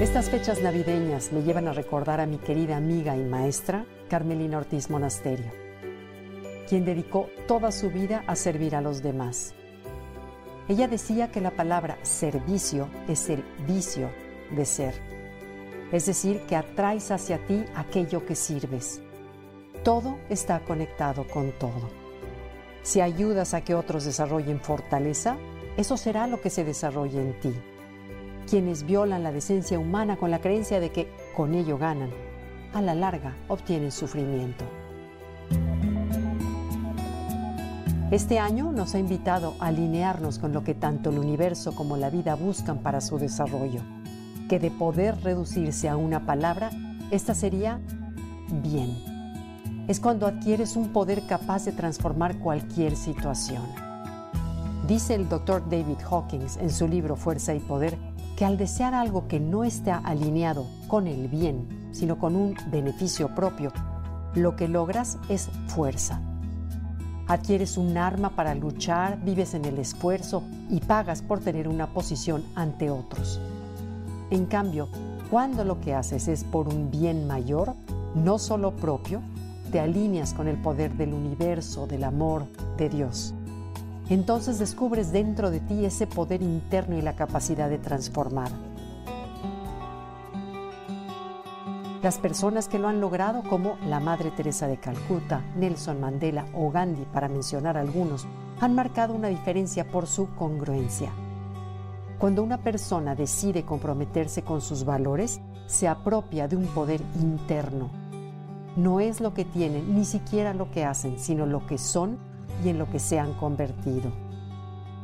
Estas 0.00 0.28
fechas 0.28 0.60
navideñas 0.60 1.32
me 1.32 1.42
llevan 1.42 1.68
a 1.68 1.72
recordar 1.72 2.20
a 2.20 2.26
mi 2.26 2.36
querida 2.36 2.76
amiga 2.76 3.16
y 3.16 3.24
maestra, 3.24 3.86
Carmelina 4.10 4.58
Ortiz 4.58 4.90
Monasterio, 4.90 5.50
quien 6.68 6.84
dedicó 6.84 7.30
toda 7.48 7.72
su 7.72 7.88
vida 7.88 8.22
a 8.26 8.36
servir 8.36 8.76
a 8.76 8.82
los 8.82 9.02
demás. 9.02 9.54
Ella 10.68 10.86
decía 10.86 11.30
que 11.32 11.40
la 11.40 11.50
palabra 11.50 11.96
servicio 12.02 12.90
es 13.08 13.30
el 13.30 13.42
vicio 13.66 14.10
de 14.50 14.66
ser, 14.66 14.92
es 15.90 16.04
decir, 16.04 16.42
que 16.42 16.56
atraes 16.56 17.10
hacia 17.10 17.38
ti 17.46 17.64
aquello 17.74 18.26
que 18.26 18.34
sirves. 18.34 19.00
Todo 19.82 20.18
está 20.28 20.60
conectado 20.60 21.26
con 21.26 21.52
todo. 21.52 21.88
Si 22.82 23.00
ayudas 23.00 23.54
a 23.54 23.62
que 23.62 23.74
otros 23.74 24.04
desarrollen 24.04 24.60
fortaleza, 24.60 25.38
eso 25.78 25.96
será 25.96 26.26
lo 26.26 26.42
que 26.42 26.50
se 26.50 26.64
desarrolle 26.64 27.22
en 27.22 27.40
ti 27.40 27.54
quienes 28.46 28.84
violan 28.84 29.22
la 29.22 29.32
decencia 29.32 29.78
humana 29.78 30.16
con 30.16 30.30
la 30.30 30.40
creencia 30.40 30.80
de 30.80 30.90
que 30.90 31.08
con 31.36 31.54
ello 31.54 31.78
ganan, 31.78 32.10
a 32.72 32.80
la 32.80 32.94
larga 32.94 33.36
obtienen 33.48 33.92
sufrimiento. 33.92 34.64
Este 38.10 38.38
año 38.38 38.70
nos 38.70 38.94
ha 38.94 39.00
invitado 39.00 39.54
a 39.58 39.66
alinearnos 39.66 40.38
con 40.38 40.52
lo 40.52 40.62
que 40.62 40.74
tanto 40.74 41.10
el 41.10 41.18
universo 41.18 41.74
como 41.74 41.96
la 41.96 42.08
vida 42.08 42.36
buscan 42.36 42.78
para 42.78 43.00
su 43.00 43.18
desarrollo, 43.18 43.80
que 44.48 44.60
de 44.60 44.70
poder 44.70 45.20
reducirse 45.22 45.88
a 45.88 45.96
una 45.96 46.24
palabra, 46.24 46.70
esta 47.10 47.34
sería 47.34 47.80
bien. 48.62 48.96
Es 49.88 49.98
cuando 49.98 50.26
adquieres 50.26 50.76
un 50.76 50.92
poder 50.92 51.26
capaz 51.26 51.64
de 51.64 51.72
transformar 51.72 52.38
cualquier 52.38 52.94
situación. 52.94 53.64
Dice 54.86 55.16
el 55.16 55.28
doctor 55.28 55.68
David 55.68 55.98
Hawkins 56.08 56.58
en 56.58 56.70
su 56.70 56.86
libro 56.86 57.16
Fuerza 57.16 57.54
y 57.54 57.58
Poder 57.58 57.98
que 58.36 58.44
al 58.44 58.58
desear 58.58 58.94
algo 58.94 59.26
que 59.28 59.40
no 59.40 59.64
está 59.64 59.96
alineado 59.96 60.66
con 60.88 61.06
el 61.06 61.26
bien, 61.28 61.88
sino 61.92 62.18
con 62.18 62.36
un 62.36 62.54
beneficio 62.70 63.34
propio, 63.34 63.72
lo 64.34 64.54
que 64.56 64.68
logras 64.68 65.18
es 65.30 65.48
fuerza. 65.68 66.20
Adquieres 67.28 67.78
un 67.78 67.96
arma 67.96 68.30
para 68.30 68.54
luchar, 68.54 69.18
vives 69.24 69.54
en 69.54 69.64
el 69.64 69.78
esfuerzo 69.78 70.44
y 70.70 70.80
pagas 70.80 71.22
por 71.22 71.40
tener 71.40 71.66
una 71.66 71.88
posición 71.88 72.44
ante 72.54 72.90
otros. 72.90 73.40
En 74.30 74.44
cambio, 74.44 74.88
cuando 75.30 75.64
lo 75.64 75.80
que 75.80 75.94
haces 75.94 76.28
es 76.28 76.44
por 76.44 76.68
un 76.68 76.90
bien 76.90 77.26
mayor, 77.26 77.74
no 78.14 78.38
solo 78.38 78.76
propio, 78.76 79.22
te 79.72 79.80
alineas 79.80 80.34
con 80.34 80.46
el 80.46 80.60
poder 80.60 80.94
del 80.94 81.14
universo, 81.14 81.86
del 81.86 82.04
amor, 82.04 82.46
de 82.76 82.90
Dios 82.90 83.34
entonces 84.14 84.58
descubres 84.58 85.12
dentro 85.12 85.50
de 85.50 85.60
ti 85.60 85.84
ese 85.84 86.06
poder 86.06 86.42
interno 86.42 86.96
y 86.96 87.02
la 87.02 87.16
capacidad 87.16 87.68
de 87.68 87.78
transformar. 87.78 88.50
Las 92.02 92.18
personas 92.18 92.68
que 92.68 92.78
lo 92.78 92.86
han 92.86 93.00
logrado, 93.00 93.42
como 93.42 93.76
la 93.86 93.98
Madre 93.98 94.30
Teresa 94.30 94.68
de 94.68 94.76
Calcuta, 94.76 95.42
Nelson 95.56 96.00
Mandela 96.00 96.46
o 96.54 96.70
Gandhi, 96.70 97.04
para 97.06 97.28
mencionar 97.28 97.76
algunos, 97.76 98.26
han 98.60 98.74
marcado 98.74 99.12
una 99.12 99.28
diferencia 99.28 99.84
por 99.88 100.06
su 100.06 100.28
congruencia. 100.36 101.10
Cuando 102.18 102.42
una 102.42 102.58
persona 102.58 103.14
decide 103.14 103.64
comprometerse 103.64 104.42
con 104.42 104.60
sus 104.60 104.84
valores, 104.84 105.40
se 105.66 105.88
apropia 105.88 106.46
de 106.46 106.56
un 106.56 106.66
poder 106.66 107.00
interno. 107.20 107.90
No 108.76 109.00
es 109.00 109.20
lo 109.20 109.34
que 109.34 109.44
tienen, 109.44 109.94
ni 109.94 110.04
siquiera 110.04 110.54
lo 110.54 110.70
que 110.70 110.84
hacen, 110.84 111.18
sino 111.18 111.44
lo 111.44 111.66
que 111.66 111.76
son 111.76 112.18
y 112.64 112.68
en 112.68 112.78
lo 112.78 112.90
que 112.90 112.98
se 112.98 113.18
han 113.18 113.34
convertido. 113.34 114.10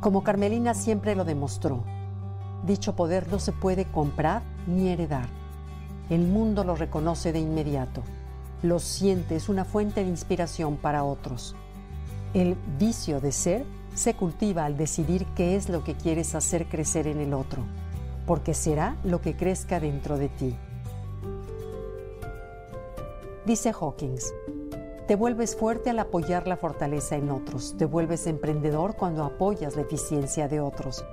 Como 0.00 0.22
Carmelina 0.22 0.74
siempre 0.74 1.14
lo 1.14 1.24
demostró, 1.24 1.84
dicho 2.66 2.94
poder 2.96 3.30
no 3.30 3.38
se 3.38 3.52
puede 3.52 3.84
comprar 3.84 4.42
ni 4.66 4.88
heredar. 4.88 5.28
El 6.10 6.26
mundo 6.26 6.64
lo 6.64 6.74
reconoce 6.74 7.32
de 7.32 7.40
inmediato, 7.40 8.02
lo 8.62 8.78
siente, 8.78 9.36
es 9.36 9.48
una 9.48 9.64
fuente 9.64 10.02
de 10.02 10.10
inspiración 10.10 10.76
para 10.76 11.04
otros. 11.04 11.56
El 12.34 12.56
vicio 12.78 13.20
de 13.20 13.32
ser 13.32 13.64
se 13.94 14.14
cultiva 14.14 14.64
al 14.64 14.76
decidir 14.76 15.26
qué 15.34 15.56
es 15.56 15.68
lo 15.68 15.84
que 15.84 15.94
quieres 15.94 16.34
hacer 16.34 16.66
crecer 16.66 17.06
en 17.06 17.20
el 17.20 17.34
otro, 17.34 17.62
porque 18.26 18.54
será 18.54 18.96
lo 19.04 19.20
que 19.20 19.36
crezca 19.36 19.80
dentro 19.80 20.16
de 20.16 20.28
ti. 20.28 20.56
Dice 23.44 23.72
Hawkins, 23.78 24.32
te 25.06 25.16
vuelves 25.16 25.56
fuerte 25.56 25.90
al 25.90 25.98
apoyar 25.98 26.46
la 26.46 26.56
fortaleza 26.56 27.16
en 27.16 27.30
otros. 27.30 27.74
Te 27.76 27.86
vuelves 27.86 28.26
emprendedor 28.28 28.94
cuando 28.94 29.24
apoyas 29.24 29.74
la 29.74 29.82
eficiencia 29.82 30.46
de 30.46 30.60
otros. 30.60 31.04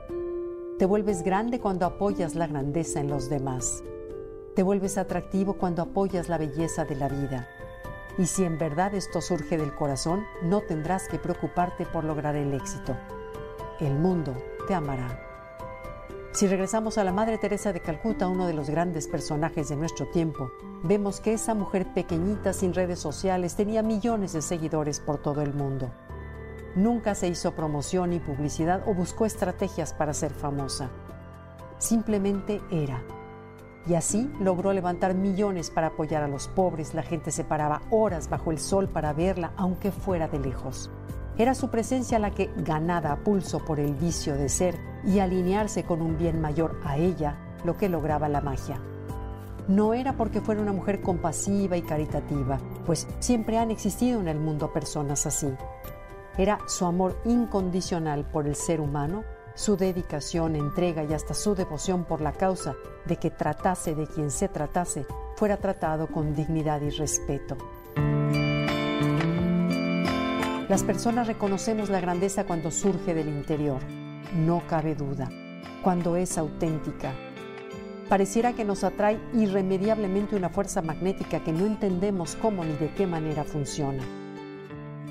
Te 0.77 0.85
vuelves 0.85 1.23
grande 1.23 1.59
cuando 1.59 1.87
apoyas 1.87 2.35
la 2.35 2.45
grandeza 2.45 2.99
en 2.99 3.09
los 3.09 3.29
demás. 3.29 3.83
Te 4.55 4.61
vuelves 4.61 4.97
atractivo 4.97 5.55
cuando 5.55 5.81
apoyas 5.81 6.29
la 6.29 6.37
belleza 6.37 6.85
de 6.85 6.95
la 6.95 7.09
vida. 7.09 7.47
Y 8.19 8.27
si 8.27 8.43
en 8.43 8.57
verdad 8.57 8.93
esto 8.93 9.21
surge 9.21 9.57
del 9.57 9.73
corazón, 9.73 10.23
no 10.43 10.61
tendrás 10.61 11.07
que 11.07 11.17
preocuparte 11.17 11.85
por 11.85 12.03
lograr 12.03 12.35
el 12.35 12.53
éxito. 12.53 12.95
El 13.79 13.95
mundo 13.95 14.35
te 14.67 14.75
amará. 14.75 15.28
Si 16.31 16.47
regresamos 16.47 16.99
a 16.99 17.03
la 17.03 17.11
Madre 17.11 17.39
Teresa 17.39 17.73
de 17.73 17.81
Calcuta, 17.81 18.27
uno 18.27 18.45
de 18.45 18.53
los 18.53 18.69
grandes 18.69 19.07
personajes 19.07 19.67
de 19.69 19.75
nuestro 19.75 20.05
tiempo, 20.07 20.51
vemos 20.83 21.19
que 21.19 21.33
esa 21.33 21.55
mujer 21.55 21.87
pequeñita 21.93 22.53
sin 22.53 22.73
redes 22.73 22.99
sociales 22.99 23.55
tenía 23.55 23.81
millones 23.81 24.33
de 24.33 24.43
seguidores 24.43 24.99
por 24.99 25.17
todo 25.17 25.41
el 25.41 25.55
mundo. 25.55 25.91
Nunca 26.75 27.15
se 27.15 27.27
hizo 27.27 27.55
promoción 27.55 28.11
ni 28.11 28.19
publicidad 28.19 28.87
o 28.87 28.93
buscó 28.93 29.25
estrategias 29.25 29.91
para 29.93 30.13
ser 30.13 30.31
famosa. 30.31 30.91
Simplemente 31.79 32.61
era. 32.69 33.01
Y 33.87 33.95
así 33.95 34.31
logró 34.39 34.71
levantar 34.71 35.15
millones 35.15 35.71
para 35.71 35.87
apoyar 35.87 36.21
a 36.21 36.27
los 36.27 36.47
pobres. 36.47 36.93
La 36.93 37.01
gente 37.01 37.31
se 37.31 37.43
paraba 37.43 37.81
horas 37.89 38.29
bajo 38.29 38.51
el 38.51 38.59
sol 38.59 38.87
para 38.87 39.13
verla, 39.13 39.51
aunque 39.57 39.91
fuera 39.91 40.27
de 40.27 40.39
lejos. 40.39 40.91
Era 41.39 41.55
su 41.55 41.69
presencia 41.71 42.19
la 42.19 42.31
que, 42.31 42.51
ganada 42.57 43.13
a 43.13 43.23
pulso 43.23 43.65
por 43.65 43.79
el 43.79 43.95
vicio 43.95 44.35
de 44.35 44.47
ser 44.47 44.88
y 45.05 45.19
alinearse 45.19 45.83
con 45.83 46.01
un 46.01 46.17
bien 46.17 46.41
mayor 46.41 46.79
a 46.83 46.97
ella, 46.97 47.37
lo 47.63 47.77
que 47.77 47.89
lograba 47.89 48.29
la 48.29 48.41
magia. 48.41 48.79
No 49.67 49.93
era 49.93 50.13
porque 50.13 50.41
fuera 50.41 50.61
una 50.61 50.73
mujer 50.73 51.01
compasiva 51.01 51.77
y 51.77 51.83
caritativa, 51.83 52.59
pues 52.85 53.07
siempre 53.19 53.57
han 53.57 53.69
existido 53.69 54.19
en 54.19 54.27
el 54.27 54.39
mundo 54.39 54.73
personas 54.73 55.25
así. 55.25 55.47
Era 56.37 56.59
su 56.67 56.85
amor 56.85 57.19
incondicional 57.25 58.25
por 58.25 58.47
el 58.47 58.55
ser 58.55 58.81
humano, 58.81 59.23
su 59.53 59.77
dedicación, 59.77 60.55
entrega 60.55 61.03
y 61.03 61.13
hasta 61.13 61.33
su 61.33 61.53
devoción 61.53 62.05
por 62.05 62.21
la 62.21 62.31
causa 62.31 62.75
de 63.05 63.17
que 63.17 63.29
tratase 63.29 63.93
de 63.93 64.07
quien 64.07 64.31
se 64.31 64.47
tratase, 64.47 65.05
fuera 65.35 65.57
tratado 65.57 66.07
con 66.07 66.33
dignidad 66.33 66.81
y 66.81 66.89
respeto. 66.89 67.57
Las 70.69 70.83
personas 70.83 71.27
reconocemos 71.27 71.89
la 71.89 71.99
grandeza 71.99 72.45
cuando 72.45 72.71
surge 72.71 73.13
del 73.13 73.27
interior, 73.27 73.81
no 74.35 74.61
cabe 74.67 74.95
duda, 74.95 75.29
cuando 75.83 76.15
es 76.15 76.37
auténtica. 76.37 77.13
Pareciera 78.07 78.53
que 78.53 78.65
nos 78.65 78.83
atrae 78.83 79.19
irremediablemente 79.33 80.35
una 80.35 80.49
fuerza 80.49 80.81
magnética 80.81 81.43
que 81.43 81.53
no 81.53 81.65
entendemos 81.65 82.35
cómo 82.35 82.63
ni 82.63 82.73
de 82.73 82.91
qué 82.93 83.05
manera 83.05 83.43
funciona. 83.43 84.03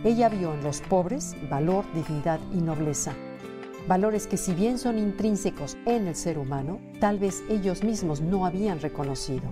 Ella 0.05 0.29
vio 0.29 0.55
en 0.55 0.63
los 0.63 0.81
pobres 0.81 1.37
valor, 1.49 1.85
dignidad 1.95 2.41
y 2.53 2.61
nobleza. 2.61 3.15
Valores 3.87 4.27
que 4.27 4.37
si 4.37 4.53
bien 4.53 4.79
son 4.79 4.99
intrínsecos 4.99 5.77
en 5.87 6.09
el 6.09 6.15
ser 6.15 6.39
humano, 6.39 6.81
tal 7.01 7.19
vez 7.19 7.43
ellos 7.49 7.83
mismos 7.83 8.21
no 8.21 8.47
habían 8.47 8.81
reconocido. 8.81 9.45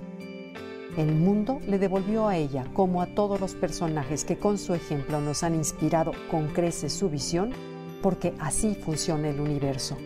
El 0.96 1.14
mundo 1.14 1.60
le 1.66 1.78
devolvió 1.78 2.26
a 2.26 2.36
ella, 2.36 2.64
como 2.72 3.02
a 3.02 3.06
todos 3.06 3.40
los 3.40 3.54
personajes 3.54 4.24
que 4.24 4.38
con 4.38 4.56
su 4.56 4.74
ejemplo 4.74 5.20
nos 5.20 5.42
han 5.42 5.54
inspirado 5.54 6.12
con 6.30 6.48
creces 6.48 6.92
su 6.92 7.10
visión, 7.10 7.52
porque 8.02 8.34
así 8.38 8.74
funciona 8.74 9.28
el 9.28 9.40
universo. 9.40 9.96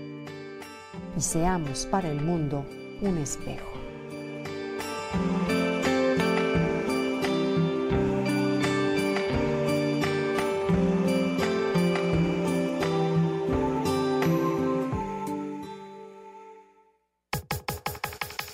Y 1.17 1.21
seamos 1.21 1.87
para 1.87 2.11
el 2.11 2.21
mundo 2.21 2.65
un 3.01 3.19
espejo. 3.19 3.71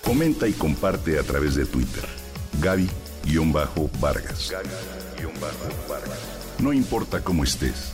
Comenta 0.03 0.47
y 0.47 0.53
comparte 0.53 1.19
a 1.19 1.23
través 1.23 1.53
de 1.55 1.65
Twitter. 1.65 2.03
Gaby-Vargas. 2.59 4.51
No 6.59 6.73
importa 6.73 7.23
cómo 7.23 7.43
estés, 7.43 7.93